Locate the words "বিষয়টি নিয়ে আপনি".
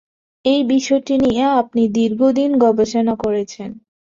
0.67-1.81